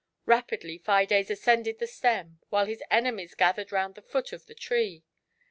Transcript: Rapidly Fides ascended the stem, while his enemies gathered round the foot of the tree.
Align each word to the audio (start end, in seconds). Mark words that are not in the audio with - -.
Rapidly 0.25 0.79
Fides 0.79 1.29
ascended 1.29 1.77
the 1.77 1.85
stem, 1.85 2.39
while 2.49 2.65
his 2.65 2.81
enemies 2.89 3.35
gathered 3.35 3.71
round 3.71 3.93
the 3.93 4.01
foot 4.01 4.33
of 4.33 4.47
the 4.47 4.55
tree. 4.55 5.03